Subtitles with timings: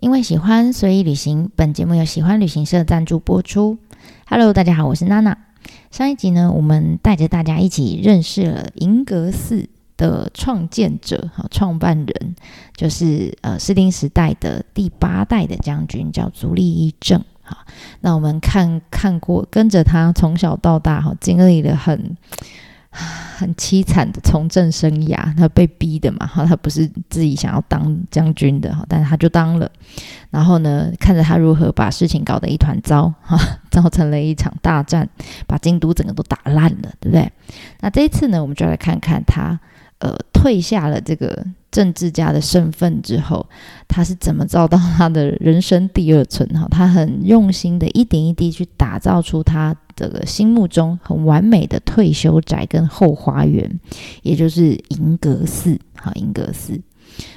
[0.00, 1.50] 因为喜欢，所以旅行。
[1.54, 3.76] 本节目由喜欢旅行社赞助播出。
[4.26, 5.36] Hello，大家好，我是娜娜。
[5.90, 9.68] 上一集呢，我们带着大家一起认识了银阁寺
[9.98, 12.34] 的创建者，和，创办人
[12.74, 17.22] 就是呃，士丁时代的第八代的将军，叫足利义政。
[17.42, 17.58] 哈，
[18.00, 22.16] 那我们看看过，跟着他从小到大，哈，经历了很。
[23.38, 29.70] 很凄惨的从政生涯，他被逼的嘛，哈，他不是自己想要当将军的，哈，但是他就当了。
[30.30, 33.38] 然后呢，看着他如何把事情搞得一团糟，哈，
[33.70, 35.08] 造成了一场大战，
[35.46, 37.30] 把京都整个都打烂了，对不对？
[37.80, 39.58] 那这一次呢，我们就来看看他，
[39.98, 43.46] 呃，退下了这个政治家的身份之后，
[43.86, 49.76] 他是怎么找到他的人生第二春，哈，他很用心的一点一滴去打造出他。
[49.96, 53.78] 这个心目中很完美的退休宅跟后花园，
[54.22, 55.78] 也就是银阁寺。
[55.94, 56.80] 哈，银阁寺。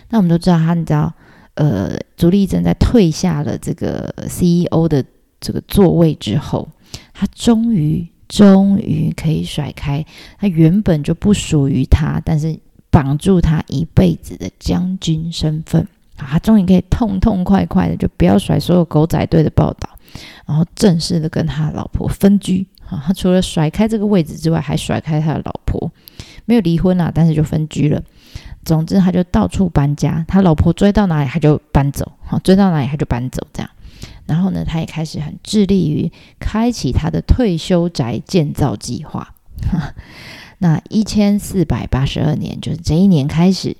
[0.09, 1.13] 那我们都知道，他你知道，
[1.55, 5.03] 呃，朱立正在退下了这个 CEO 的
[5.41, 6.69] 这个座位之后，
[7.13, 10.05] 他终于终于可以甩开
[10.39, 12.57] 他原本就不属于他，但是
[12.93, 15.81] 绑住他一辈子的将军身份。
[16.17, 19.89] 啊，他终于可以痛痛快快的，就不要甩所有狗仔队的报道。
[20.45, 25.91] 然后正式的跟他老婆分居啊，他除了甩开这个位置之外，还甩开他的老婆，
[26.45, 27.99] 没有离婚啊，但是就分居了。
[28.63, 33.69] 总之，他就到处搬家，他老婆追到哪里他就搬走，好追到哪里他就搬走这样。
[34.27, 39.33] 然后呢，他也开始很致力于开启他的退休宅建造计划。
[40.63, 43.75] 那一千四百八十二年，就是这一年开始。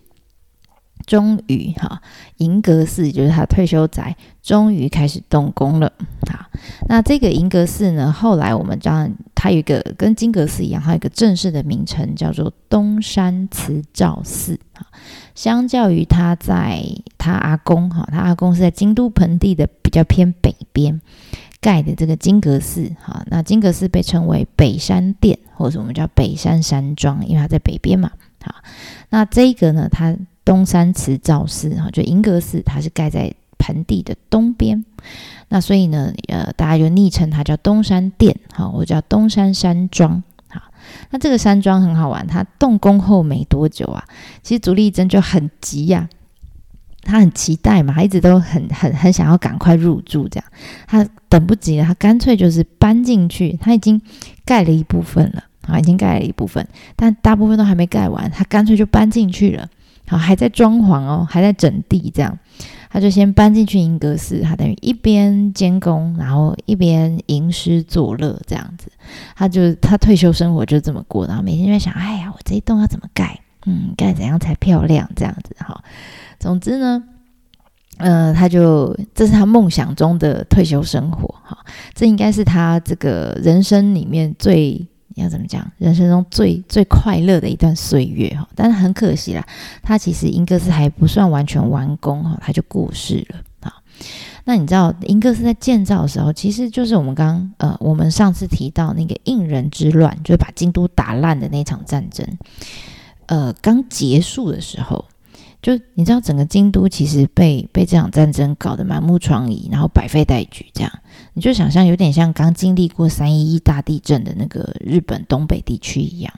[1.06, 2.02] 终于哈，
[2.38, 5.92] 银阁寺就是他退休宅，终于开始动工了。
[6.32, 6.46] 好，
[6.88, 14.58] 那这个银阁寺呢，后来我们知道它有一个跟金阁寺一样，它有一个正式的名称叫做东山慈照寺。
[14.76, 14.88] 啊，
[15.36, 16.82] 相较于他在
[17.18, 21.02] 他阿公哈，他阿公是在京都盆地的比较偏北边
[21.64, 22.92] 盖的这个金阁寺。
[23.02, 28.12] 哈，那金阁寺被称为北山殿，或者我们叫北山山庄，因为它在北边嘛。
[28.44, 28.54] 好，
[29.10, 30.14] 那这个呢，它
[30.44, 34.84] 东山慈照寺哈，就银阁寺，它是盖在盆地的东边。
[35.48, 40.22] 那所以呢，呃，大家就昵称它叫东山殿，哈，或叫东山山庄。
[40.50, 40.62] 哈，
[41.12, 44.04] 那这个山庄很好玩，它动工后没多久啊，
[44.42, 46.10] 其实足利真就很急呀，
[47.04, 50.46] 他很期待嘛，他一直都很很很想要赶快入住，这样
[50.88, 54.02] 他等不及了，他干脆就是搬进去，他已经
[54.46, 59.70] 盖了一部分了，啊，已经盖了一部分，但大部分都还没盖完，他干脆就搬进去了。
[60.06, 62.38] 好，还在装潢哦，还在整地，这样，
[62.90, 68.92] 他就先搬进去银阁寺，他等于一边监工，然后一边吟诗作乐，这样子，
[69.34, 73.40] 他就他退休生活就这么过，然后每天就在想，哎呀，我这一栋要怎么盖？
[73.66, 75.10] 嗯，盖怎样才漂亮？
[75.16, 75.82] 这样子，哈，
[76.44, 77.02] 总之呢，
[77.98, 81.58] 呃，他就这是他梦想中的退休生活，哈，
[81.94, 84.86] 这应该是他这个人生里面最。
[85.16, 85.72] 要怎么讲？
[85.78, 89.46] 人生中最最快乐的一段岁月哈，但是很可惜啦，
[89.84, 93.72] 他其实英格斯还不算完全完工哈，他就过世了啊。
[94.44, 102.28] 那你知道英格斯在建造的时候，其实就是我们刚呃，我们上次提到那个应人之乱，就是把京都打烂的那场战争，
[103.28, 105.06] 呃，刚结束的时候。
[105.64, 110.92] 就你知道，整个京都其实被被这场战争搞得满目疮痍，然后百废待举，这样
[111.34, 116.34] 你就想象有点像刚经历过三一一大地震的那个日本东北地区一样。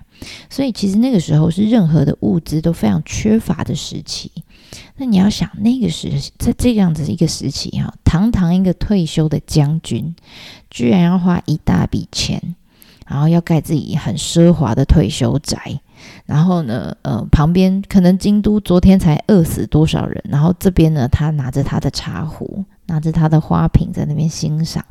[0.47, 4.31] 所以其实那个时候是任何的物资都非常缺乏的时期。
[4.95, 10.15] 那你要想，那个时在这样子一个时期哈，堂堂一个退休的将军，
[10.69, 12.55] 居然要花一大笔钱，
[13.07, 15.79] 然后要盖自己很奢华的退休宅。
[16.25, 24.83] 然后呢，呃，旁边可能京都昨天才饿死多少人，然后这边呢，他拿着他的茶壶，拿着他的花瓶在那边欣赏。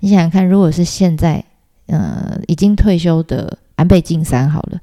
[0.00, 1.42] 你想想看，如果是现在，
[1.86, 4.78] 呃，已经退休的安倍晋三好了，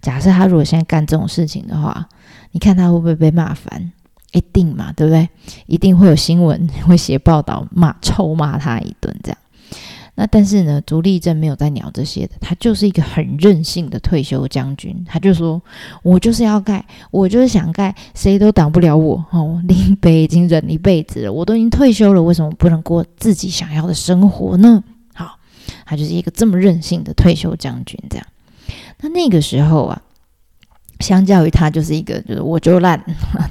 [0.00, 2.08] 假设他如果现在干这种事情的话，
[2.52, 3.92] 你看他会不会被骂烦？
[4.32, 5.26] 一定嘛，对不对？
[5.66, 9.38] 一定会有新闻会写报道骂臭骂他一顿这样。
[10.20, 15.04] 那但是呢，足利政没有在鸟这些的，他就是一个很任性的退休将军。
[15.06, 15.62] 他就说
[16.02, 19.24] ：“我就是要盖，我就是想盖，谁都挡不了我。
[19.30, 24.82] 哦，林北已经忍一辈子了，我都已经退休了，为什么不能过自己想要的生活呢？”
[25.14, 25.38] 好，
[25.86, 27.96] 他就是一个这么任性的退休将军。
[28.10, 28.26] 这样，
[29.00, 30.02] 那那个时候啊，
[30.98, 33.00] 相较于他就是一个就是我就烂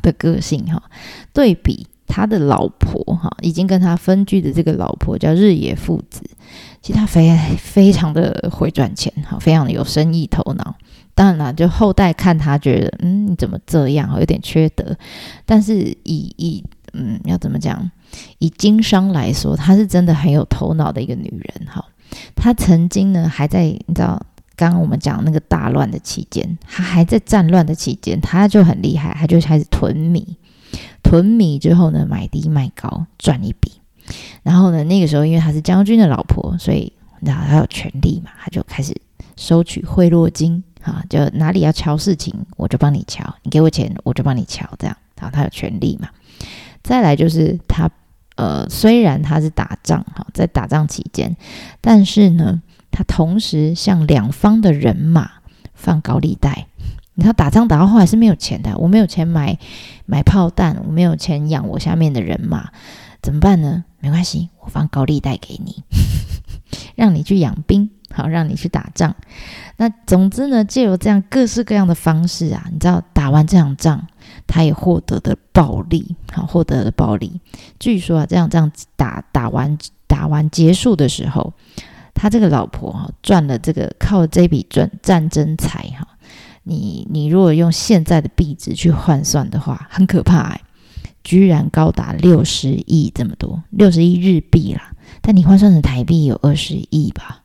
[0.02, 0.84] 的个性哈，
[1.32, 1.88] 对比。
[2.10, 6.22] 他的老婆哈，已经跟他分居的这个老婆叫日野父子，
[6.88, 10.74] 其实他非非常的会赚钱哈，非常的有生意头脑。
[11.14, 14.96] 当然了，就后代看他觉得，嗯，你怎么这样，有点缺德。
[15.46, 15.76] 但是
[16.06, 16.64] 以以
[16.94, 17.92] 嗯，要怎么讲？
[18.38, 21.68] 以经商来说，她是真的很有头脑的一个女人。
[21.68, 21.84] 哈，
[22.34, 24.26] 她曾经呢还在你知道，
[24.56, 30.38] 刚刚我们讲那个大乱的期间，她还在战乱的期间，她就很厉害，她就开始囤米，
[31.04, 33.74] 囤米之后呢，买低卖高赚一笔。
[34.44, 38.96] 然后呢，那个时候因为她是将军的老婆，所以你知道她有权利嘛，她就开始
[39.36, 40.64] 收取贿赂金。
[40.84, 46.08] 啊，就哪里要敲事情，我就帮你敲，你给我钱，我就帮你敲，这样，好，他有权利嘛。
[46.82, 47.90] 再来就是他，
[48.38, 51.36] 呃，虽然他是打仗，哈，在打仗期间，
[51.82, 55.30] 但是呢，他同时向两方的人马
[55.74, 56.68] 放高利贷。
[57.16, 59.60] 你看打仗打到后来是没有钱的，我没有钱买
[60.06, 62.70] 买炮弹，我没有钱养我下面的人马，
[63.22, 63.84] 怎么办呢？
[64.00, 65.84] 没关系，我放高利贷给你，
[66.96, 67.90] 让你去养兵。
[68.10, 69.14] 好，让你去打仗。
[69.76, 74.02] 那总之呢，借由这样各式各样的方式啊，你知道打完这场仗，
[74.48, 77.42] 他也获得的暴利，好，获得了暴利。
[77.78, 79.78] 据说啊，这样这样打打完
[80.08, 81.54] 打完结束的时候，
[82.16, 86.08] 他这个老婆哈赚了这个靠这笔赚战争财哈，
[86.64, 90.62] 你你如果用现在的币值去换算的话，很可怕哎，
[91.28, 94.94] 居然高达六十亿这么多，六十亿日币啦。
[95.20, 97.44] 但你换算成台币有二十亿吧？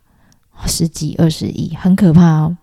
[0.66, 2.56] 十几二十亿，很可怕哦。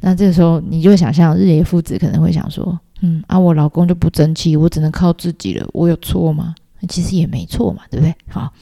[0.00, 6.54] 那这个时候，你就想象日野父子可能会想说：“嗯啊，我老公就不争气，我只能靠自己了，我有错吗？”
[6.90, 8.14] 其实也没错嘛，对不对？
[8.28, 8.52] 好，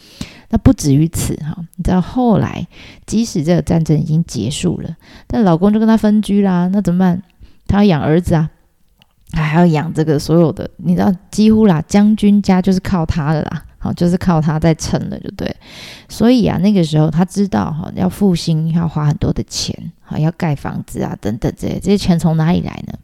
[0.51, 1.57] 那不止于此哈。
[1.75, 2.65] 你知道后来，
[3.07, 4.97] 即使这个战争已经结束了，
[5.27, 7.21] 但老公就跟他分居啦，那怎么办？
[7.67, 8.49] 他要养儿子啊，
[9.33, 13.65] 还要养这个所有的，你知道，几乎啦，将军家就是靠他的啦。
[13.79, 15.53] 好，就是靠他在撑了，就对。
[16.09, 22.95] 所以啊，那个时候他知道哈，要复兴要花很多的钱，好要盖房子啊等等这些，这些钱从哪里来呢？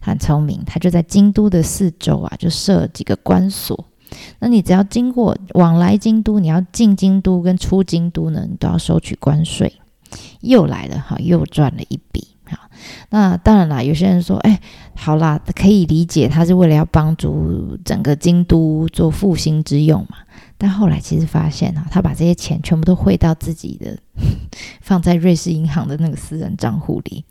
[0.00, 3.88] 很聪明，他就在京都的四周啊，就设几个关所。
[4.38, 9.72] 那你只要经过往来京都，你要进京都跟出京都呢，你都要收取关税。
[10.40, 12.31] 又来了哈，又赚了一笔。
[13.10, 14.60] 那当然啦，有些人说，哎，
[14.94, 20.16] 好啦，可以理解，他是为了要帮助整个京都做复兴之用嘛。
[20.58, 23.98] 但后来其实发现啊，他把这些钱全部都汇到自己的
[24.80, 27.24] 放在瑞士银行的那个私人账户里，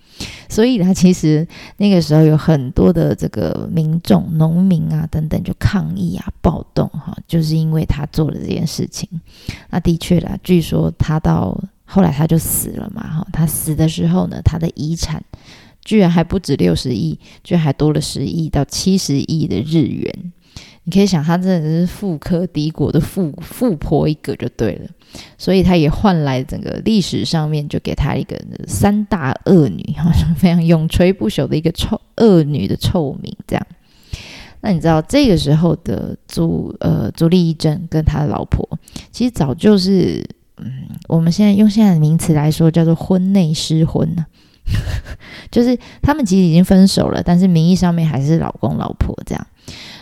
[0.49, 1.47] 所以他其实
[1.77, 9.07] 那个时候有很多的这个民众、农民啊等等就抗议啊、暴动哈，就是因为他做了这件事情。
[9.69, 11.57] 那的确啦，据说他到。
[11.93, 15.21] 后来他就死了嘛，哈，他死的时候呢，他的遗产
[15.83, 20.31] 居然还不止六十亿，居然还多了十亿到七十亿的日元。
[20.85, 24.89] 你可以想，他真的是富可敌国的富富婆一个就对了，
[25.37, 33.35] 所以他也换来整个历史上面就给他一个三大恶女，好像非常永垂不朽的一个臭恶女的臭名。
[33.45, 33.67] 这样，
[34.61, 38.65] 那你知道这个时候的朱呃朱丽一真跟他的老婆，
[39.11, 40.25] 其实早就是。
[40.61, 44.25] 嗯，我们现在用现在的名词来说，叫做婚内失婚呢，
[45.51, 49.47] 就是他们其实已经分手了，但是名义上面还是老公老婆这样。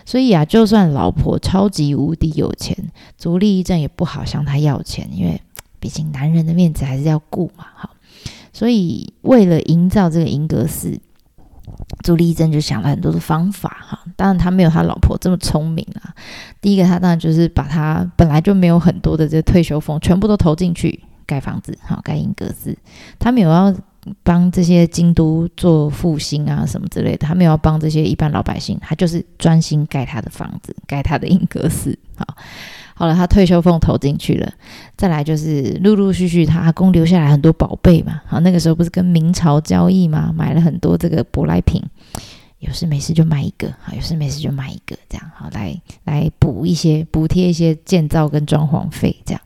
[0.06, 2.76] 所以啊，就算老婆超级无敌有钱，
[3.18, 5.42] 足利义正也不好向他要钱，因为
[5.80, 7.66] 毕竟男人的面子还是要顾嘛。
[7.76, 7.92] 好，
[8.52, 11.00] 所以为了营造这个银阁寺。
[12.04, 16.14] 朱丽珍就想了很多的方法哈，当然他没有他老婆这么聪明啊。
[16.62, 22.78] 第一个，他当然就是把他本来就没有很多的这退休俸全部都投进去盖房子，哈，盖英格斯。
[23.18, 23.74] 他没有要
[24.24, 32.26] 帮这些京都做复兴啊什么之类的，他没有要帮这些一般老百姓，他就是专心盖他的房子，盖他的英格斯，好。
[33.00, 34.52] 好了，他退休俸投进去了，
[34.98, 38.20] 再来就是陆陆续续他阿公留下来很多宝贝嘛。
[38.28, 41.82] 好，那个时候不是跟明朝交易嘛，买了很多这个舶来品，
[42.60, 49.42] 有事没事就买一个，好，有事没事就买一个，这样好来来补一些补贴一些建造跟装潢费这样。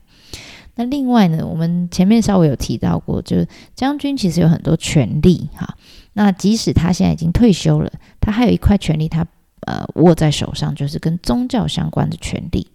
[0.74, 3.46] 那另外呢，我们前面稍微有提到过，就是
[3.76, 5.76] 将军其实有很多权利哈。
[6.14, 9.24] 那即使他现在已经退休了，他还有一块权利，他
[9.60, 12.66] 呃握在手上，就是跟宗教相关的权利。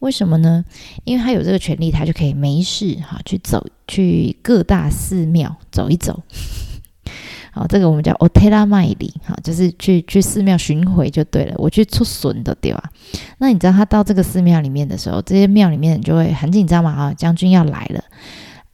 [0.00, 0.64] 为什么呢？
[1.04, 6.22] 因为他有这个权利，他就可以没事哈去走去各大寺庙走一走。
[7.50, 11.54] 好，这个我们叫 otera 麦里哈，就是去去寺庙巡回就对了。
[11.56, 12.90] 我去出损的对吧？
[13.38, 18.04] 那你知道他到这个寺庙里面的时候，这些庙里面就会很紧张嘛啊，将军要来了，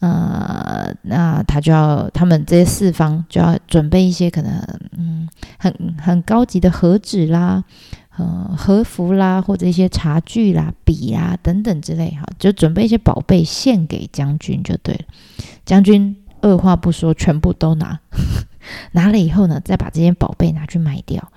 [0.00, 4.52] 呃，那他就要他们这些四方就要准备一些可能
[4.98, 7.64] 嗯很很高级的盒子啦。
[8.16, 15.00] 呃，和服啦，或者一些茶具啦、笔啊等等之类，哈，就准备一些宝贝献给将军就对了。
[15.66, 17.98] 将军二话不说，全部都拿，
[18.92, 21.32] 拿了以后呢，再把这些宝贝拿去卖掉。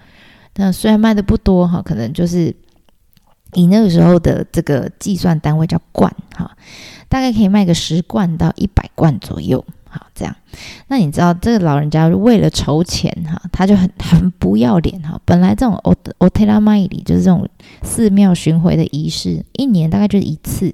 [0.56, 2.56] 那虽然卖的不多哈，可能就是
[3.54, 6.56] 以那个时候的这个计算单位叫罐哈，
[7.10, 9.66] 大概可以卖个十罐到一百罐左右。
[9.90, 10.36] 好，这样，
[10.88, 15.20] 那你知道这个老人家为了筹钱哈，他就很很不要脸哈。
[15.26, 17.48] 本来这种 o o t e l a m a i 里就是这种
[17.84, 20.74] 寺庙巡回的仪式，一年大概就是一次，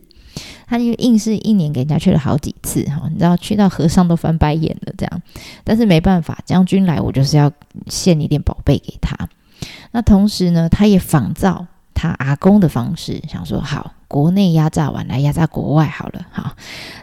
[0.67, 3.07] 他就硬是一年给人家去了好几次哈。
[3.09, 5.21] 你知道去到和尚都翻白眼了这样，
[5.63, 7.51] 但是没办法，将军来我就是要
[7.87, 9.17] 献一点宝贝给他。
[9.91, 11.65] 那同时呢，他也仿造。
[11.95, 16.55] 他阿公的方式，想说好，国内压榨完来压榨国外好了，好，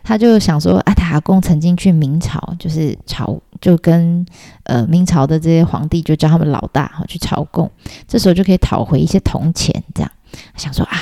[0.05, 4.25] 他就想说啊，他阿公曾经去明朝，就是朝就跟
[4.63, 7.69] 呃明朝的这些皇帝就叫他们老大哈去朝贡，
[8.07, 10.13] 这时候就可以讨回一些铜钱，这样
[10.55, 10.97] 想说啊，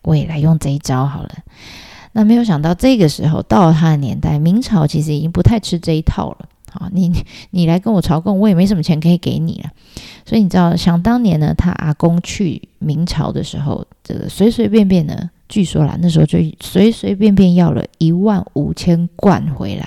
[0.00, 1.30] 我也来用这一招好了。
[2.12, 6.48] 那没有想到这个时候到了他的年代，明朝其实已经不太吃这一套了。
[6.72, 7.12] 好，你
[7.50, 9.70] 你来跟我朝贡，我也没什么钱可以给你了。
[10.24, 19.86] 所以你知道，想当年呢，他阿公去明朝的时候，这个随随便便呢，据说啦，那时候就随随便便要了一万五千贯回来。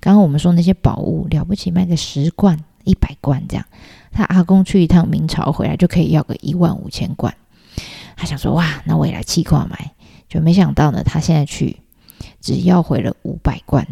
[0.00, 3.64] 刚刚我们说那些宝物了不起，卖个十贯、一百贯这样，
[4.10, 7.32] 他阿公去一趟明朝回来就可以要个一万五千贯。
[8.16, 9.92] 他想说，哇，那我也来气挂买，
[10.28, 11.76] 就没想到呢，他现在去
[12.40, 13.86] 只要回了五百贯。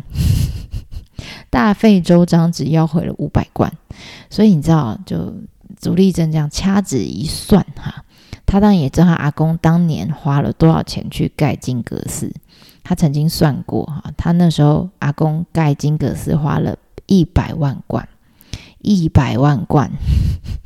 [1.50, 3.72] 大费周章，只要回了五百贯，
[4.28, 5.32] 所以你知道，就
[5.78, 8.04] 足力正这样掐指一算，哈，
[8.56, 12.32] 他当然也知道他阿公当年花了多少钱去盖金阁寺。
[12.82, 18.08] 他曾经算过，哈，他那时候阿公盖金阁寺花了一百万贯，
[18.80, 19.90] 一百万贯，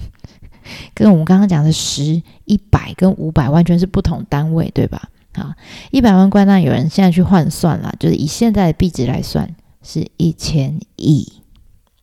[0.94, 5.10] 跟我们刚刚讲的十、一百跟五百完全是不同单位，对吧？
[5.32, 5.56] 啊，
[5.90, 9.52] 一百万贯，那有人现在去换算了，就是以现在的币值来算。
[9.82, 11.26] 是一千亿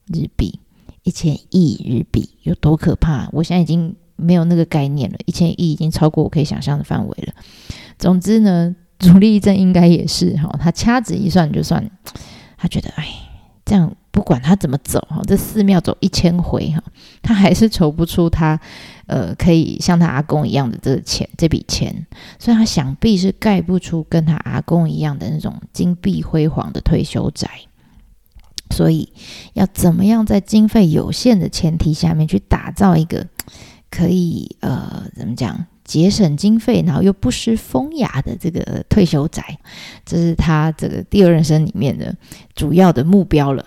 [0.07, 0.59] 日币，
[1.03, 3.29] 一千亿日币有多可怕？
[3.31, 5.17] 我现在已经没有那个概念了。
[5.25, 7.33] 一千亿已经超过我可以想象的范围了。
[7.97, 11.89] 总之呢， 主力一阵应该也是哈，他掐指一算就算，
[12.57, 13.07] 他觉得哎，
[13.63, 16.83] 这样不管他怎么走哈，这寺庙走一千回哈，
[17.21, 18.59] 他还是筹不出他
[19.05, 22.05] 呃可以像他阿公一样的这个钱这笔钱，
[22.39, 27.49] 所以他想必是盖不出跟他阿公一样的那种金碧辉煌的退休宅。
[28.69, 29.11] 所以，
[29.53, 33.25] 要怎么样在经费有限的前提下面去打造一个
[33.89, 39.57] 可以呃怎么讲节省经费，然后又不失风雅的这个退休宅，
[40.05, 42.15] 这是他这个第二人生里面的
[42.55, 43.65] 主要的目标了。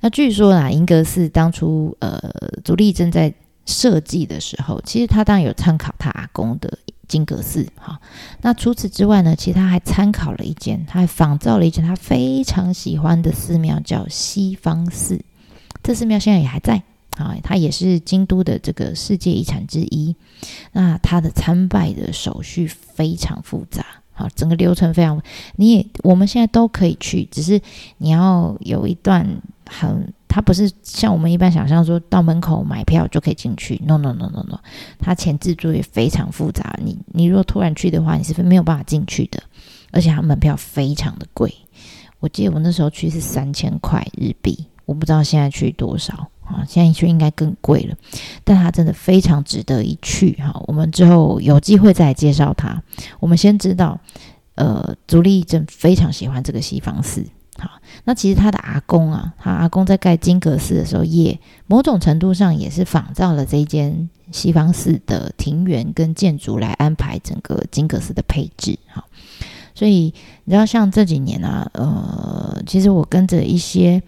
[0.00, 2.20] 那据说啊，英格斯当初呃，
[2.64, 3.32] 足利正在
[3.66, 6.78] 设计的时候，其实他当然有参考他阿公的。
[7.08, 7.98] 金阁寺，哈，
[8.42, 9.34] 那除此之外呢？
[9.34, 15.18] 其实他还参考了一间，他还仿造了一间他非常喜欢的寺庙，叫西方寺。
[15.82, 16.82] 这寺庙现在也还在，
[17.24, 20.14] 啊，它也是京都的这个世界遗产之一。
[20.72, 25.20] 那它的参拜的手续非常复杂，好，整个流程非常，
[25.56, 27.60] 你也我们现在都可以去，只是
[27.98, 29.26] 你要有一段
[29.66, 30.12] 很。
[30.30, 34.60] 它不是像我们一般想象说到门口买票就可以进去，no no no no no，
[34.98, 39.42] 它前置作业非常复杂，你你如果突然去的话，你是没有办法进去的，
[39.90, 41.52] 而且它门票非常的贵，
[42.20, 47.96] 我记得我那时候去是三千块日币，我不知道现在去多少啊，现在去应该更贵了，
[48.44, 52.82] 但它真的非常值得一去哈，我们之后有机会再介绍它，
[53.20, 54.00] 我们先知道，
[54.54, 57.24] 呃，足利正非常喜欢这个西方寺。
[57.60, 57.68] 好，
[58.04, 61.36] 那其实他的阿公啊，他阿公在盖金阁寺的时候，也
[61.66, 68.78] 某种程度上也是仿造了这间西方寺的庭园跟建筑来安排整个金阁寺的配置。
[68.86, 69.04] 哈，
[69.74, 70.14] 所以
[70.44, 74.00] 你知道，像这几年啊，呃，其实我跟着一些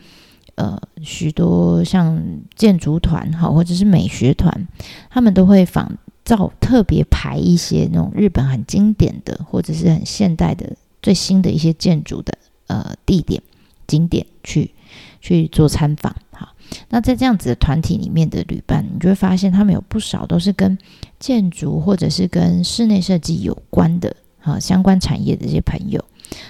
[0.60, 2.22] 呃许多像
[2.54, 4.68] 建筑团哈，或者是美学团，
[5.08, 5.90] 他们都会仿
[6.24, 12.36] 造特别排一些那种日本很经典的或者是很现代的最新的一些建筑的。
[12.66, 13.42] 呃，地点
[13.88, 14.70] 景点去
[15.20, 16.54] 去做参访，哈，
[16.88, 20.78] 那在这样子的团体里面的旅伴，你就会发现他们有不少都是跟
[21.18, 26.04] 建筑或者是跟室内设计有关的，哈，相关产业的这些朋友，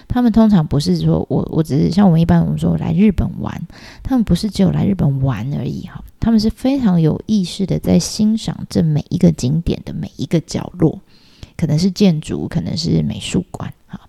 [0.08, 3.60] 他们通常不是说我我只是像我们一般我们说来日本玩，
[4.02, 11.00] 他们不是只有来日本玩而已，哈，他们是非常有意识的在欣赏这每一个景点的每一个角落，
[11.56, 14.00] 可能是建筑，可能是美术馆哈。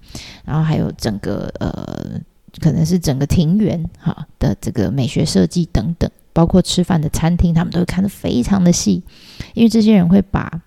[0.43, 2.19] 然后还有整个呃，
[2.59, 9.03] 可能是整个庭园哈的这个美学设计等等，包括吃饭的餐厅，他们都会看得非常的细，
[9.53, 10.61] 因为这些人会把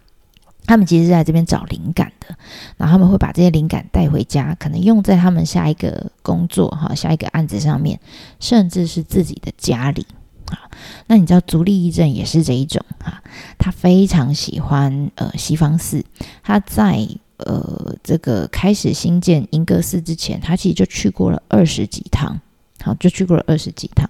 [0.67, 2.37] 他们其实是在这边找灵感的，
[2.77, 8.01] 然后他们会把这些灵感带回家，可能用在他们下一个工作哈，下一个案子上面，
[8.41, 10.07] 甚至是自己的家里
[10.47, 10.59] 啊。
[11.07, 13.23] 那你知道足利义政也是这一种哈，
[13.59, 16.05] 他非常喜欢呃西方寺，
[16.43, 17.07] 他在。
[17.39, 22.41] 呃这个开始新建银阁寺之前，他其实就去过了二十几趟，
[22.85, 24.09] 好，就去过了二十几趟。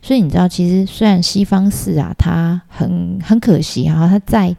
[0.00, 4.56] 所以你知道，其实虽然西方寺啊，它很很可惜哈，它在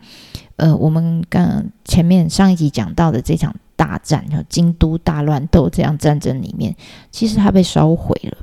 [0.58, 6.76] 呃我们刚前面上一集讲到的这场大战，就京都大乱斗这样战争里面，
[7.12, 8.38] 其实它被烧毁了。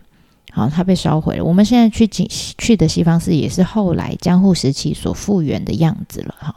[0.54, 1.44] 好，它被烧毁了。
[1.44, 6.34] 我们现在去去去的西方寺也是后来江户时期所复原的样子了。
[6.38, 6.54] 哈，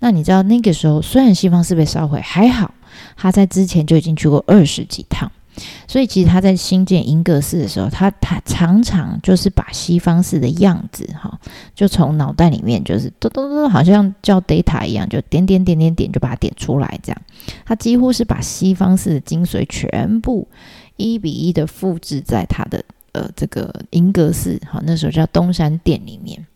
[0.00, 2.74] 那你知道那个时候虽然西方寺被烧毁，还好
[3.16, 5.30] 他在之前就已经去过二十几趟，
[5.86, 11.38] 所以其实他在新建银阁寺的时候，他他常常就是把西方寺的样子哈，
[11.74, 16.98] 就从脑袋里面就是嘟嘟嘟，好像叫 data 一样，就点点点点点就把它点出来。
[17.02, 17.22] 这样，
[17.64, 20.46] 他几乎是把西方寺的精髓全部
[20.96, 22.82] 一比一的复制在他的。
[23.12, 26.46] 呃，这个银阁寺，好，那时候叫东山殿里面。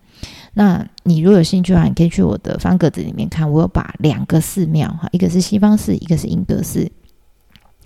[0.52, 6.88] 那你如果有兴趣的话，你可以去我的方格子里面看，我有把两个寺庙，哈，一个是西方寺，一个是银阁寺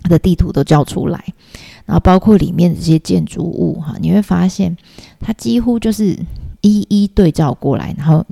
[0.01, 1.23] 它的地图都叫出来，
[1.85, 4.75] 然后包括里面的这些建筑物，哈，你会发现
[5.19, 6.17] 它几乎就是
[6.61, 8.25] 一一对照过来，然后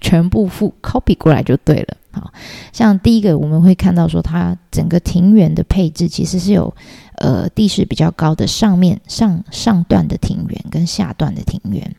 [0.00, 1.96] 全部复 copy 过来就对了。
[2.10, 2.32] 好
[2.72, 6.74] 像第一个我们会看到说，它整个庭园的配置其实是有。
[7.20, 11.96] 呃，地势比较高的上面上上段的庭园跟下段的庭园，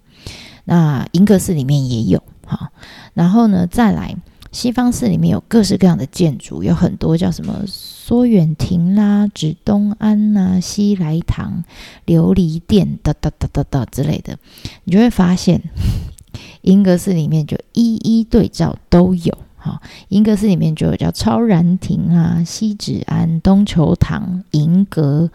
[0.63, 2.71] 那银阁寺里面也有哈。
[3.13, 4.15] 然后呢，再来
[4.51, 11.63] 西方寺里面有各式各样的建筑，有很多叫什么缩远亭啦、指东庵呐、西来堂、
[12.05, 14.37] 琉璃殿哒哒哒哒哒之类的，
[14.83, 15.61] 你就会发现
[16.61, 19.37] 银阁寺里面就一一对照都有。
[19.61, 25.29] 好，银阁寺里面就有叫超然亭啊、西止庵、东球堂、银阁，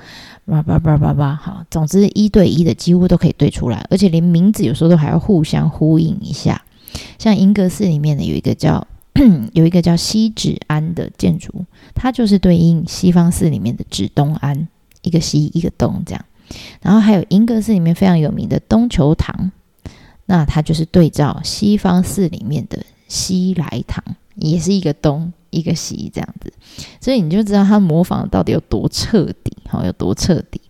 [0.47, 1.37] 叭叭叭叭叭。
[1.37, 6.65] 好，总之一对一的几乎都可以对出来，而且连名字有时候都还要互相呼应一下。
[7.19, 8.87] 像银阁寺里面呢，有一个叫
[9.53, 14.69] 有一个叫西止庵的建筑，它就是对应西方寺里面的止东庵，
[15.03, 16.25] 一个西一个东这样。
[16.83, 19.51] 然后还有银阁寺里面非常有名的东球堂，
[20.27, 22.79] 那它就是对照西方寺里面的。
[23.07, 24.03] 西来堂
[24.35, 26.53] 也是一个东一个西这样子，
[27.01, 30.61] 所以你就知道它模仿到底有多彻底，好有多彻底。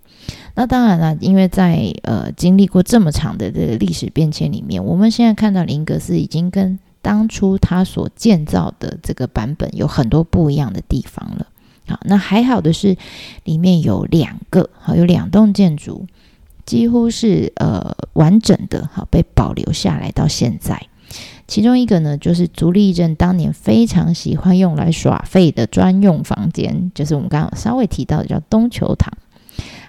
[0.55, 11.47] 那当然了，因为在呃经历过这么长的这个历史变迁里面，我们现在看到林格斯已经跟当初他所建造的这个版本有很多不一样的地方了。
[11.87, 12.97] 好，那还好的是
[13.45, 16.07] 里面有两个，好有两栋建筑
[16.65, 20.87] 几乎是呃完整的，好被保留下来到现在。
[21.47, 29.13] 其中一个呢，就是足利义政当年非常喜欢用来耍废的专用房间，就是我们刚刚稍微提到的叫东球堂。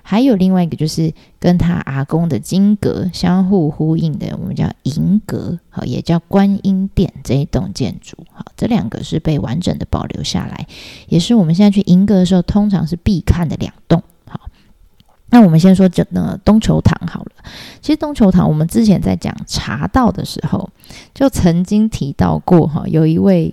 [0.08, 8.16] 还有另外一个，就是跟他阿公的金阁相互呼应的，我们叫银阁，好，也叫观音殿这一栋建筑。
[8.32, 10.68] 好，这两个是被完整的保留下来，
[11.08, 14.04] 也是我们现在去银阁的时候，通常是必看的两栋。
[15.32, 17.32] 那我们先说这呢东球堂好了。
[17.82, 20.70] 其实东球堂，我们之前在讲茶道的时候，
[21.16, 23.52] 就曾经提到过哈，有一位。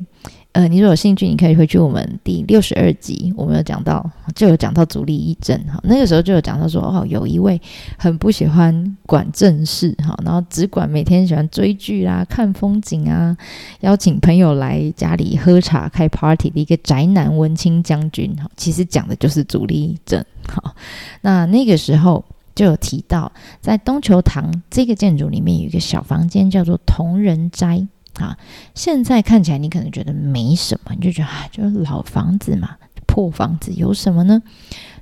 [0.52, 5.80] 呃，你如果有兴趣，你可以回去我们第六十二集，我们有讲到，就有讲到足利义政哈。
[5.82, 7.58] 那个时候就有讲到说，哦，有一位
[7.96, 13.34] 很不喜欢管正事哈，然后只管每天喜欢追剧啦、看风景啊，
[13.80, 18.46] 邀请朋友来家里喝茶、开 party 的一个宅男文青将军哈。
[18.54, 20.74] 其实讲的就是足利义政哈。
[21.22, 22.22] 那那个时候
[22.54, 27.86] 就有提到，在东球堂这个建筑里面有一个小房间，叫做同仁斋。
[28.14, 28.36] 啊，
[28.74, 34.42] 现在看起来你可能觉得没什么，你就觉得啊，就是老房子嘛，破房子有什么呢？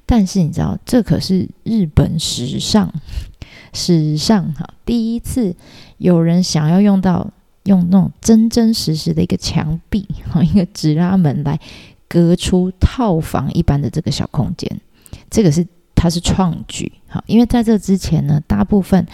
[0.07, 2.92] 但是你知道，这可是日本史上
[3.73, 5.55] 史上哈第一次
[5.99, 7.31] 有人想要用到
[7.64, 11.59] 用那种真真实实的一个墙壁和，一个纸拉门来
[12.09, 14.81] 隔出套房一般的这个小空间，
[15.29, 15.66] 这个是。
[16.03, 19.07] 它是创举，好，因为在这之前呢，大部分，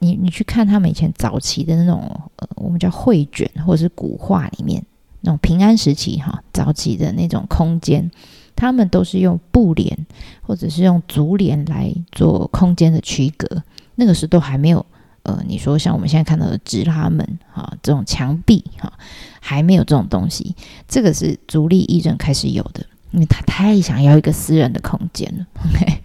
[0.00, 2.00] 你你去看他们以前早期的那种，
[2.34, 4.84] 呃，我们叫绘卷或者是古画里面
[5.20, 8.10] 那种平安时期哈早期的那种空间，
[8.56, 9.96] 他们都是用布帘
[10.40, 13.62] 或者是用竹帘来做空间的区隔，
[13.94, 14.84] 那个时候都还没有，
[15.22, 18.92] 呃，你说像我们现在看到的直拉门哈这种墙壁哈，
[19.40, 20.56] 还没有这种东西，
[20.88, 22.84] 这个是足利义政开始有的。
[23.12, 26.00] 因为他太想要一个私人的空间了，OK。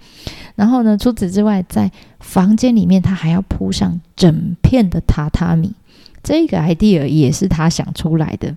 [0.57, 1.89] 然后呢，除此之外，在
[2.19, 5.71] 房间里面他还要铺上整片的榻榻米，
[6.23, 8.53] 这个 idea 也是他想出来的，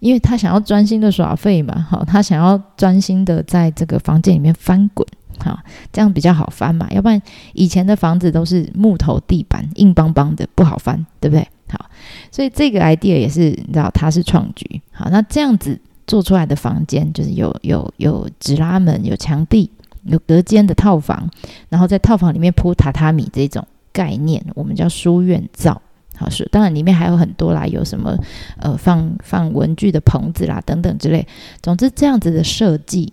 [0.00, 5.06] 因为他想要专心的耍废嘛，好，他想要专心的在这个房间里面翻滚，
[5.38, 5.60] 好，
[5.92, 7.20] 这样比较好翻嘛，要不然
[7.52, 11.46] 以前的房子都是木头地板，硬邦邦的，不好翻，对不对？
[11.68, 11.84] 好，
[12.32, 15.78] 所以这个 idea 也是你知道他是创举，好，那这样子。
[16.06, 19.70] 做出来的房间，就是有有有纸拉门、有墙壁、
[20.06, 21.28] 有隔间的套房，
[21.68, 25.80] 然后在套房里面铺榻榻米这种概念，我们叫书院造。
[26.16, 28.16] 好是，当然里面还有很多啦，有什么
[28.58, 31.26] 呃放放文具的棚子啦等等之类。
[31.60, 33.12] 总之这样子的设计，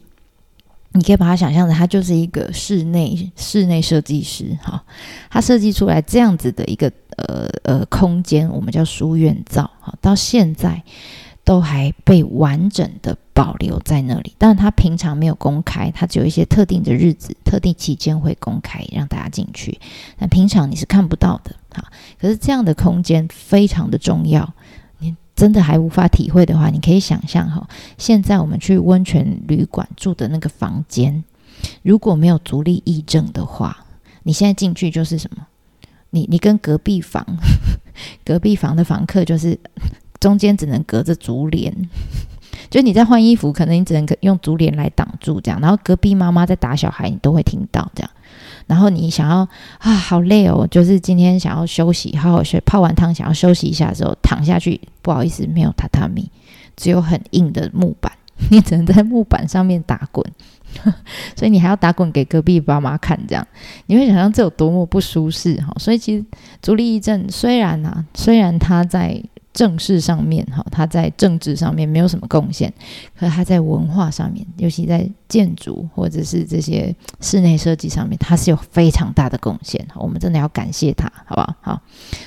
[0.91, 4.83] 你可以把它想象成它就是一个室内室内设计师哈，
[5.31, 9.67] 他设计出来这样子的一个呃呃空间，我们叫书院造。
[9.79, 10.83] 好，到现在。
[11.43, 19.79] 都还被完整的保留在那里，但是他平常没有公开，他只有一些特定的日子、特定期间会公开让大家进去，
[20.17, 21.55] 但平常你是看不到的。
[21.71, 21.83] 哈，
[22.19, 24.53] 可是这样的空间非常的重要，
[24.99, 31.23] 你真的还无法体会的话，你可以想象哈，现在我们去温泉旅馆住的那个房间，
[31.81, 33.85] 如果没有足力议证的话，
[34.23, 35.47] 你现在进去就是什么？
[36.11, 37.25] 你你跟隔壁房、
[38.23, 39.59] 隔壁房的房客就是。
[40.21, 41.75] 中间只能隔着竹帘，
[42.71, 45.59] 就你在换衣服，可能你只能用竹帘来挡住这样。
[45.59, 48.09] 然后隔壁妈妈在打小孩，你都会听到这样。
[48.67, 49.37] 然后你想要
[49.79, 56.29] 啊，好累哦，就是今天想要休息，好好睡，泡完汤想要休息一下的时候躺下去，不好意思，没有榻榻米，
[56.77, 58.09] 只有很硬的木板，
[58.49, 60.25] 你只能在木板上面打滚，
[61.35, 63.45] 所以你还要打滚给隔壁爸妈看，这样
[63.87, 65.73] 你会想象这有多么不舒适哈。
[65.77, 66.23] 所以其实
[66.61, 69.21] 足利义正虽然啊，虽然他在
[69.53, 72.71] 政事上面，哈，他在政治上面没有什么贡献，
[73.17, 79.85] 可他在文化上面，尤其在建筑或者是这些室内设计上面，他是有非常大的贡献。
[79.95, 81.55] 我们真的要感谢他，好不好？
[81.61, 81.81] 好，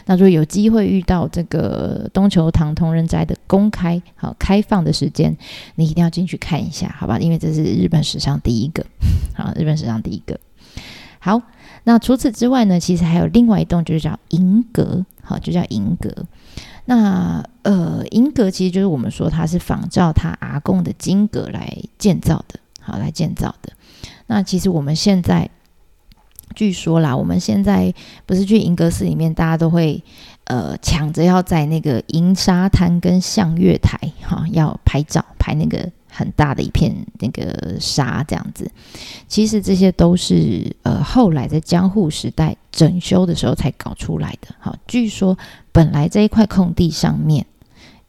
[0.06, 5.34] 那如果有机会遇到这个东球堂同仁斋的公开好开放的时间，
[5.76, 7.18] 你一定要进去看一下，好吧？
[7.18, 8.84] 因为这是日本史上第一个，
[9.34, 10.38] 好，日本史上第一个。
[11.18, 11.40] 好，
[11.84, 16.10] 那除此之外呢，其实还有另外一栋，就是叫银阁，好，就叫银阁。
[16.84, 23.72] 那呃，银阁其实就是我们说它是仿照它阿贡的金阁来建造的，好来建造的。
[24.26, 25.48] 那其实我们现在
[26.54, 27.94] 据说啦，我们现在
[28.26, 30.02] 不是去银阁寺里面，大家都会
[30.44, 35.90] 呃抢着要在那个银沙滩跟向月台哈要拍照拍那个。
[36.14, 38.70] 很大的一片那个沙，这样子，
[39.26, 44.54] 其实这些都是呃后来在江户时代整修的时候才搞出来的。
[44.60, 45.36] 好，据说
[45.72, 47.44] 本来这一块空地上面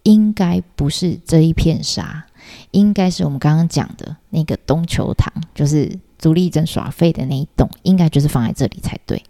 [0.04, 2.24] 应该不是这一片沙，
[2.70, 5.91] 应该是我们刚刚讲的那个东球堂，就是
[6.26, 9.22] 足利镇耍废的那一栋，应该就是放在这里才对。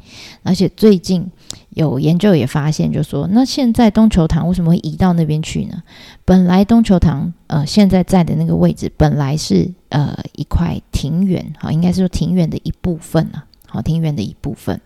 [0.44, 1.30] 而且最近。
[1.76, 5.84] 有研究也发现，就说那现在东球堂为什么会移到那边去呢？
[6.24, 14.80] 本来东球堂呃现在在的那个位置本来是呃一块庭园，好，应该是说庭园的一部分啊，好，庭园的一部分。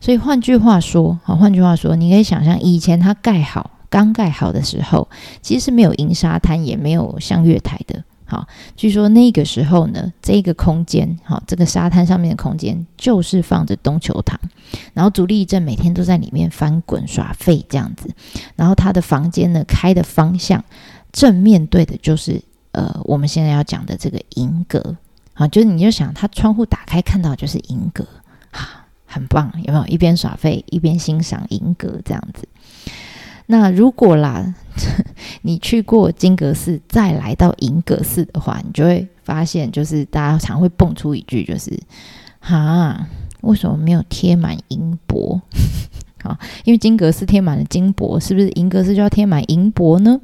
[0.00, 5.08] 所以换句话说，好，换句话说，你可以想象以前它盖好刚盖好的时候，
[5.42, 8.04] 其实是没有银沙滩，也没有像月台的。
[8.30, 14.38] 好，据说那个时候呢，这个空间，好，这个沙滩上面的空间就是放着东球堂，
[14.92, 18.14] 然后足利镇每天都在里面翻滚耍废这样子，
[18.54, 20.62] 然后他的房间呢开的方向
[21.10, 24.94] 正面对的就是呃我们现在要讲的这个银阁，
[25.32, 28.06] 好，就是你就想他窗户打开看到就是银阁，
[28.50, 29.86] 哈，很棒，有没有？
[29.86, 32.46] 一边耍废一边欣赏银阁这样子。
[33.50, 34.54] 那如果啦，
[35.40, 41.72] 你去过金阁寺，再来到银阁寺的话，你就会发现，就是大家常会蹦出一句，就是
[42.40, 43.08] “哈，
[43.40, 45.40] 为什么没有贴满银箔？”
[46.22, 50.20] 好，因为金阁寺贴满了金箔，是不是银阁寺就要贴满银箔呢？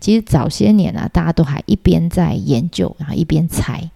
[0.00, 3.88] 其实早些年啊，大家都还一边在研究，然后一边猜，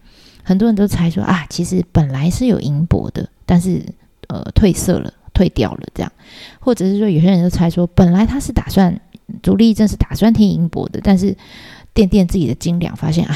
[0.43, 3.83] 很多人都猜说啊，其实本来是有银箔的，但是
[4.29, 5.11] 呃褪色了。
[5.41, 6.11] 退掉了，这样，
[6.59, 8.95] 或者是说，有些人就猜说，本来他是打算
[9.41, 11.35] 足利义正是打算贴银箔的，但是
[11.95, 13.35] 垫垫自己的斤两，发现啊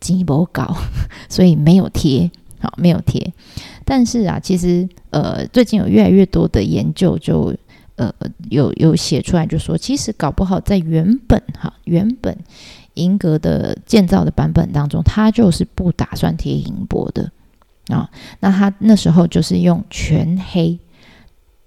[0.00, 0.76] 金箔高，
[1.30, 3.32] 所以没有贴，好，没有贴。
[3.84, 7.54] 但是啊，其实呃，最近有越来越多的研究，就
[7.94, 8.12] 呃
[8.50, 12.36] 有有写出来，就说其实搞不好在原本哈原本
[12.94, 17.30] 银阁的建造的版本当中，他就是不打算贴银箔的
[17.86, 18.10] 啊。
[18.40, 20.76] 那他那时候就是用全黑。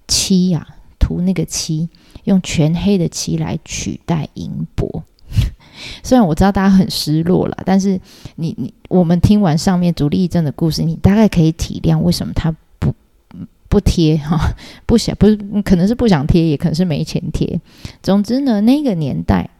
[0.08, 0.66] 漆呀，
[0.98, 1.88] 涂那个漆，
[2.24, 5.04] 用全黑的漆来取代银箔。
[6.02, 8.00] 虽然我知道大家很失落了，但是
[8.36, 12.92] 你你我们听完上面足利义正的故事，你大概可以体谅为什么他不
[13.68, 14.54] 不贴哈，
[14.86, 17.60] 不想不是可能是不想贴，也可能是没钱贴。
[18.02, 19.50] 总之呢，那个年代，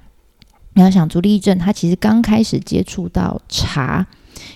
[0.72, 4.06] 你要想足利义正，他其实刚开始接触到茶。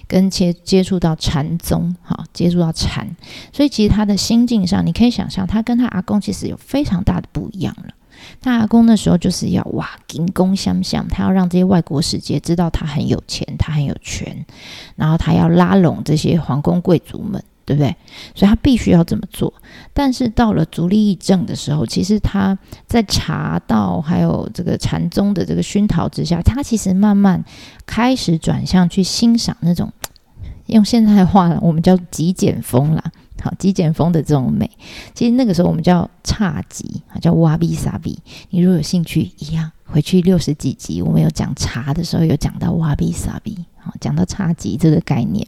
[0.07, 3.09] 跟接接触到禅宗，哈，接触到禅，
[3.52, 7.94] 所以其实他的心境上，你可以想象，他跟他阿公其实有非常大的不一样了。
[8.40, 14.46] 他阿公那时候就是要哇，金公相向，他要让这些外国使节知道他很有钱，他很有权，
[14.94, 17.42] 然后他要拉拢这些皇宫贵族们。
[17.64, 17.94] 对不对？
[18.35, 19.53] 所以他必须要这么做。
[19.92, 27.44] 但是到了足利义政的时候，其实他在茶道还有这个禅宗的这个熏陶之下，他其实慢慢
[27.87, 29.92] 开始转向去欣赏那种
[30.66, 33.05] 用现在的话，我们叫极简风啦。
[33.42, 34.70] 好，极简风的这种美，
[35.14, 38.16] 其实那个时候我们叫侘寂啊，叫哇比萨比。
[38.51, 45.46] 你如果有兴趣，一样回去六十几集，我们有讲茶的时候有讲到哇比萨比，好，讲到侘寂这个概念。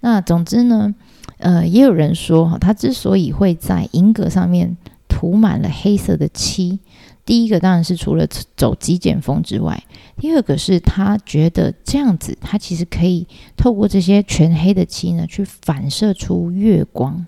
[0.00, 0.94] 那总之呢。
[1.40, 4.76] 呃，也有人说哈，他之所以会在银格上面
[5.08, 6.78] 涂满了黑色的漆，
[7.24, 8.26] 第一个当然是除了
[8.56, 9.82] 走极简风之外，
[10.16, 13.26] 第二个是他觉得这样子，他其实可以
[13.56, 17.26] 透过这些全黑的漆呢，去反射出月光。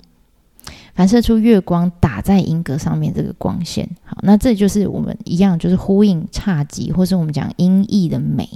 [0.94, 8.48] 反射出月光打在银格上面这个光线，好，那这就是我们一样，就是呼应侘寂，或是我们讲音译的美，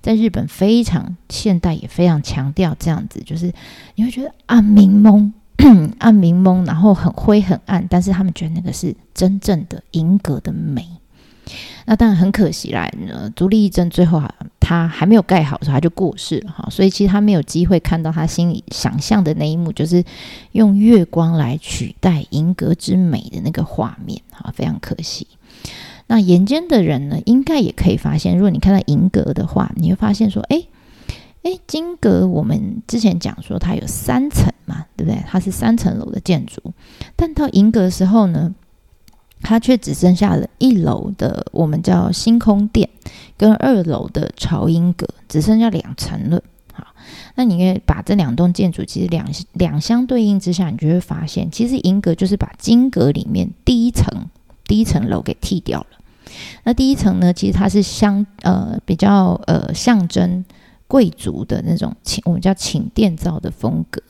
[0.00, 3.52] 在日本非常现代，也非常强调这样子，就是
[3.96, 5.32] 你会觉得暗明蒙，
[5.98, 10.86] 暗明蒙，然后很灰很暗，但是他们觉得那个是真正的银格的美。
[11.86, 14.22] 那当然很可惜啦，呃，足利义政最后
[14.70, 20.04] 他还没有盖好的时候他就过世了哈，所以其实他没有机会看到他心里想象的那一幕，就是
[20.52, 25.26] 用月光来取代银阁之美的那个画面哈，非常可惜。
[26.06, 30.62] 那眼尖的人呢，应该也可以发现，如果你看到银阁的话，你会发现说，哎
[31.42, 35.20] 哎，金阁我们之前讲说它有三层嘛，对不对？
[35.26, 36.62] 它是三层楼的建筑，
[37.16, 38.54] 但到银阁的时候呢？
[39.42, 42.88] 它却只剩下了一楼的我们叫星空殿，
[43.36, 46.42] 跟二楼的朝音阁，只剩下两层了。
[46.72, 46.86] 好，
[47.34, 54.28] 那你可以把这两栋建筑其实两两相对应之下，你就会发现，其实银阁就是把金阁里面第一层
[54.64, 55.86] 第一层楼给剃掉了。
[56.64, 60.44] 那第一层呢，其实它是相呃比较呃象征
[60.86, 64.02] 贵族的那种请我们叫请殿造的风格。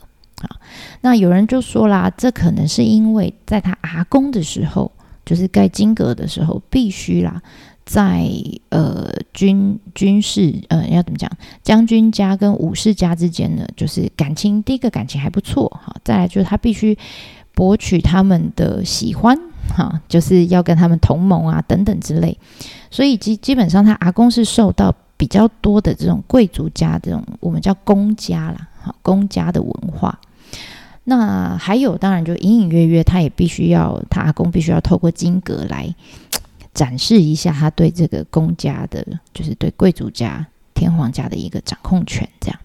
[0.42, 0.56] 好，
[1.00, 4.90] 那有人就说啦，这可能是因为在他阿公的时候。
[5.24, 7.40] 就是盖金阁的时候，必须啦，
[7.85, 8.28] 在
[8.70, 11.30] 呃军军事呃要怎么讲，
[11.62, 16.96] 将军家跟武士家之间呢，就是感情第一个感情还不错哈，再来就是他必须
[17.54, 19.38] 博取他们的喜欢
[19.76, 22.37] 哈，就是要跟他们同盟啊等等之类，
[22.90, 30.18] 所以基基本上他阿公是受到比较多的这种贵族家这种我们叫公家啦，哈公家的文化。
[31.04, 35.92] 那还有，当然就隐隐约约，他也必须要，他阿公必须要透过金阁来
[36.74, 42.28] 展示一下他对这个公家的，就是对贵族家、天皇家的一个掌控权。
[42.38, 42.60] 这样，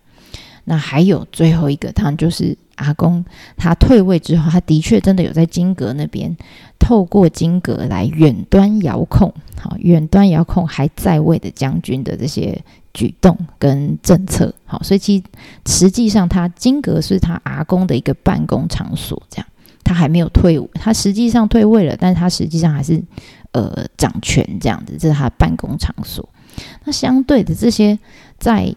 [0.66, 3.24] 那还有最后一个，当然就是阿公
[3.56, 6.36] 他退位之后，他的确真的有在金阁那边
[6.78, 12.62] 透过金阁来远端遥控，好，远端遥控还在位的将军的这些。
[12.96, 15.22] 举动跟政策，好，所以其
[15.66, 19.46] 实际上他金阁是他阿公的一个办公场所，这样
[19.84, 23.04] 他还没有退伍，他实际上退位了，但是他实际上还是
[23.52, 26.28] 呃掌权这样子，这是他的办公场所。
[26.86, 28.00] 那相对的这些
[28.40, 28.74] 在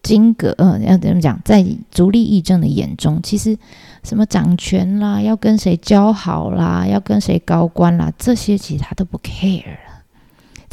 [0.00, 3.58] 金阁，呃，要怎么讲，在足利义政的眼中，其实
[4.04, 9.76] 什么掌权啦，要跟谁交好啦，要跟谁高官啦，这些其实他都不 care。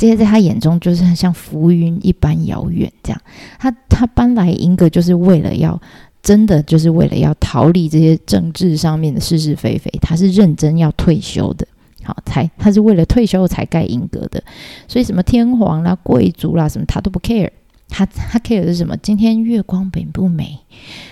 [0.03, 3.21] 这些在他眼中就是很像浮云一般遥远，这样。
[3.57, 5.81] 他他搬来英格就是为了要
[6.21, 11.65] 真的就是为了要逃离这些政治上面的是是非非，他是认真要退休的。
[12.03, 14.43] 好，才他是为了退休才盖英格的，
[14.89, 17.49] 所以什么天皇啦、贵族啦什么他都不 care，
[17.87, 18.97] 他他 care 的是什么？
[18.97, 20.59] 今天月光美不美？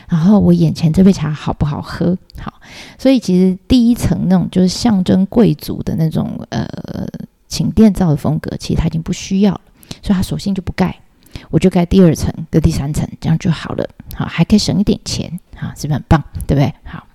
[0.09, 2.17] 然后我眼前这杯茶好不好喝？
[2.37, 2.55] 好，
[2.97, 7.07] 所以其实第一层那种就是象征贵族的那种呃。
[7.51, 9.61] 请电造的风格，其实他已经不需要了，
[10.01, 10.97] 所以他索性就不盖，
[11.49, 16.23] 我就盖第二层跟第三层，这样就好了，好，还可以省一点钱，好，是不是很棒？
[16.47, 16.73] 对不对？
[16.85, 17.05] 好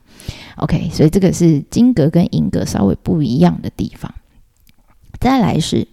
[0.57, 4.13] ，OK，所以这个是金格跟银格稍微不一样的地方。
[5.19, 5.89] 再来是，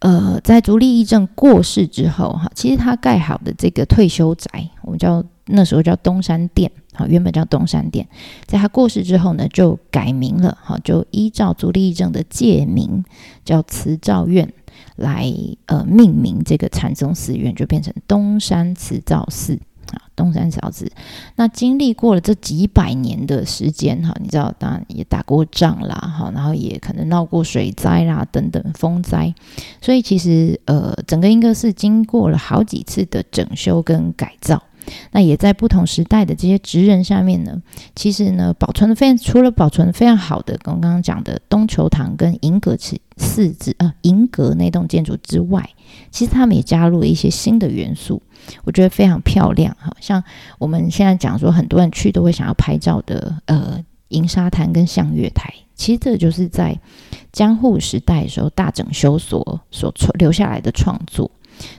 [0.00, 6.70] 呃，在足利义政过世之后，哈，其实他盖好的这个退休宅，我们叫那时候叫东山殿。
[7.00, 8.06] 好，原本叫东山殿，
[8.44, 10.58] 在他过世之后呢，就改名了。
[10.60, 13.02] 好，就依照足利义政的戒名，
[13.42, 14.52] 叫慈照院
[14.96, 15.32] 来
[15.64, 19.58] 呃命名这个禅宗寺院，就变成东山慈照寺。
[19.92, 20.92] 啊，东山小子。
[21.34, 29.34] 那经历过了这几百年的时间，哈，你知道，当然也打过仗啦，哈，然后也可能闹过水灾啦等等风灾，
[29.80, 34.62] 所以其实呃，整个应该是经过了好几次的整修跟改造。
[35.12, 37.60] 那也在不同时代的这些职人下面呢，
[37.94, 45.68] 其实呢，保存的非常除了保存非常好的，刚刚讲的东球堂跟银阁寺四字呃银阁那栋建筑之外，
[46.10, 48.22] 其实他们也加入了一些新的元素，
[48.64, 49.94] 我觉得非常漂亮哈。
[50.00, 50.22] 像
[50.58, 56.78] 我们现在讲说，很多人去都会想要拍照的呃银沙滩跟向月台，其实这就是在
[57.32, 61.30] 江户时代的时候大整修所所留下来的创作。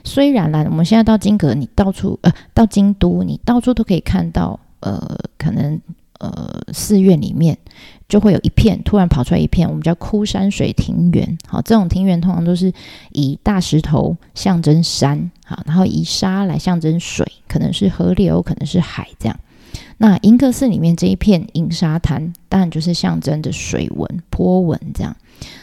[0.04, 5.80] 虽然啦，我们现在到金阁，你到处呃到京都，你到处都可以看到呃可能
[6.18, 7.56] 呃寺院里面
[8.08, 11.38] 就会有一片突然跑出来一片，我们叫枯山水庭园。
[11.46, 12.72] 好，这种庭园通常都是
[13.12, 19.38] 以大石头象征山，好，然后以沙来象征水，可能是河流，可能是海这样。
[19.98, 25.16] 那银阁寺里面这一片银沙滩，当然就是象征着水纹坡纹这样。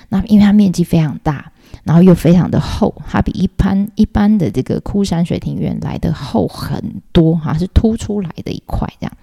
[0.09, 1.51] 那因为它面积非常大。
[1.83, 9.17] 然后又非常的厚，它比一般一般的这个枯山水庭院来的厚很多哈，是凸出来的一块这样，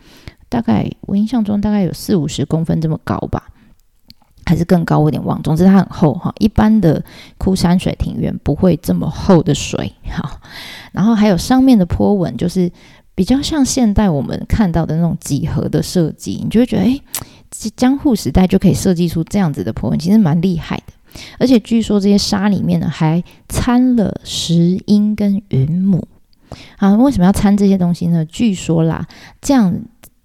[0.49, 3.45] 大概我印象中大概有四五十公分这么高吧，
[4.45, 5.43] 还是更高，我有点忘。
[5.43, 7.05] 总之它很厚哈，一般的
[7.37, 10.41] 枯山水庭院不会这么厚的水哈。
[10.93, 12.71] 然后还有上面的坡纹，就是
[13.15, 17.01] 比较像现代我们看到的那种几何的设计，你就会觉得哎，
[17.77, 20.93] 江户时代就可以设计出这样子的坡纹，其实蛮厉害的。
[21.39, 26.07] 而且据说这些沙里面呢，还掺了石英跟云母。
[26.77, 28.25] 啊，为什么要掺这些东西呢？
[28.25, 29.07] 据说啦，
[29.41, 29.77] 这样，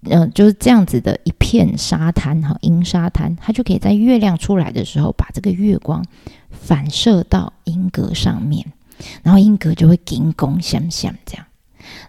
[0.04, 6.04] 嗯，就是这样子的一片沙滩，哈，银沙滩，它就可以在月亮出来的时候，把这个月光
[6.50, 8.64] 反射到银阁上面，
[9.22, 11.44] 然后银阁就会金光闪闪这样。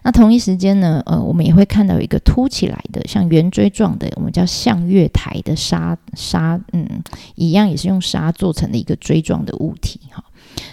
[0.02, 6.86] 那同一时间呢，呃，我们也会看到一个凸起来的，像圆锥状的，我们叫向月台的沙沙，嗯，
[7.34, 10.22] 一样也是用沙做成的一个锥状的物体哈。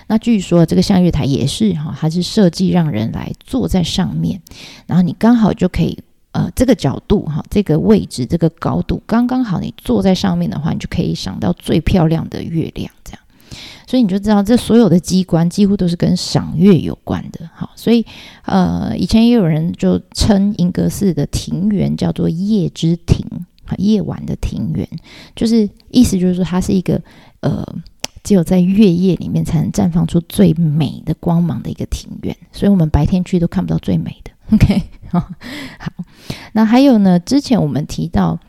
[0.07, 4.41] 那据说这个向月台也是哈，它是设计让人来坐在上面，
[4.85, 5.97] 然后你刚好就可以，
[6.33, 13.21] 呃，这个角度哈，这个位置，这个高度刚刚好，你坐在上面的话，你就可以赏到最漂亮的月亮，这样。
[13.87, 17.49] 所以你就知道，这所有的机关几乎都是跟赏月有关的。
[17.53, 18.05] 好，所以
[18.45, 23.25] 呃，以前也有人就称银阁寺的庭园叫做夜之庭，
[23.77, 24.87] 夜晚的庭园，
[25.35, 27.01] 就是意思就是说它是一个
[27.41, 27.65] 呃，
[28.23, 32.35] 只有在月夜里面才能绽放出最美的光芒的一个庭园。
[32.51, 34.31] 所以我们白天去都看不到最美的。
[34.53, 35.27] OK， 好，
[36.53, 38.39] 那还有呢，之前我们提到。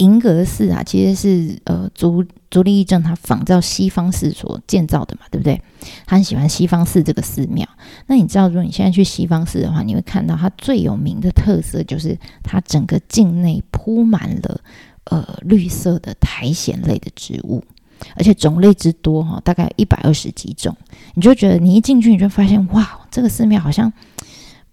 [0.00, 5.60] 银阁寺啊，其实是呃足足利义政他仿照西方寺所建造的嘛，对不对？
[6.06, 7.68] 他很喜欢西方寺这个寺庙。
[8.06, 14.60] 那你知道，如果你现在去西方寺的话，你会看到它最有名的特色就是它整个境内铺满了
[15.04, 17.62] 呃绿色的苔藓类的植物，
[18.16, 20.74] 而且种类之多哈，大概一百二十几种。
[21.14, 23.92] 你就觉得你一进去，你就发现哇，这个寺庙好像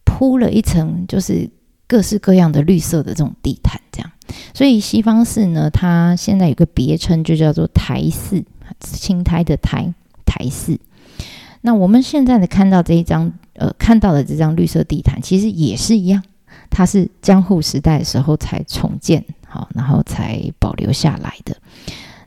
[0.05, 1.49] 铺了一层就是
[1.85, 4.09] 各式各样的绿色的这种地毯，这样。
[4.53, 8.43] 所以西方寺呢，它现在有个别称，就叫做台寺，
[8.79, 9.93] 青苔的苔
[10.25, 10.79] 台寺。
[11.61, 16.21] 那我们现在的看到这一张，呃，看到的这张绿色地毯，其实也是一样，
[16.69, 21.57] 它是江户时代的时候才重建，好，然后才保留下来的。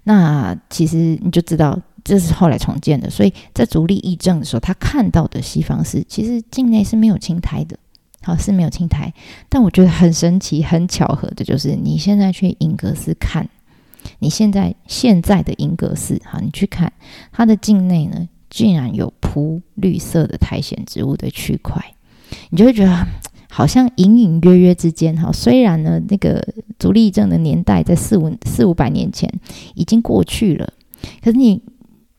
[0.03, 3.09] 那其实你就知道，这是后来重建的。
[3.09, 7.79] 所以在足利义政的时候，他看到的西方寺，其实境内是没有青苔的。
[8.23, 9.13] 好是没有青苔，
[9.49, 13.49] 但我觉得很神奇、很巧合的，就是你现在去银阁寺看，
[14.19, 16.93] 你现在现在的银阁寺，哈，你去看
[17.33, 21.95] 它的境内呢，竟然有铺绿色的苔藓植物的区块，
[22.51, 23.07] 你就会觉得
[23.49, 26.47] 好像隐隐约约之间，哈，虽然呢，那个
[26.79, 29.33] 足利政的年代在四五四五百年前
[29.75, 30.73] 已经过去了，
[31.23, 31.63] 可是你。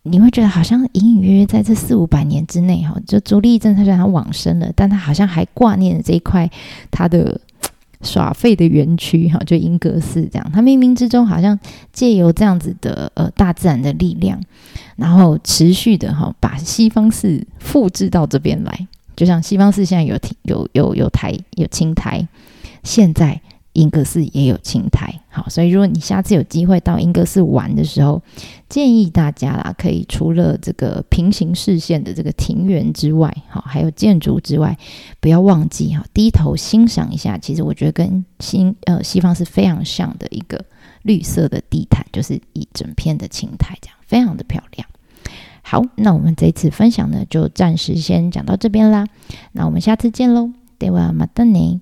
[0.04, 6.50] 你会觉得好像隐隐约约在这四五百年之内，哈，就朱立正他虽然他往生了，但他好像还挂念着这一块
[6.90, 7.40] 他的
[8.02, 10.52] 耍废的园区，哈，就英格寺这样。
[10.52, 11.60] 他冥冥之中好像
[11.94, 14.42] 借由这样子的呃大自然的力量，
[14.96, 22.28] 然后持续的哈把西方寺复制到这边来，就像西方寺现在有有有有台有青苔，
[22.84, 23.40] 现在。
[23.74, 28.22] 英格寺也有青苔，好，所以如果你下次有机会到英格寺玩的时候，
[28.68, 34.78] 建议大家啦，可以除了这个平行视线的这个庭园之外，好，还有建筑之外，
[35.22, 37.38] 不要忘记哈，低头欣赏一下。
[37.38, 40.66] 其实我觉得跟新呃西方是非常像的一个
[41.04, 44.86] 绿色的地毯，就是一整片的青苔，这样非常的漂亮。
[45.62, 49.08] 好，那我们这次分享呢，就暂时先讲到这边啦。
[49.54, 51.80] 那我们下次见喽，对哇，马德尼。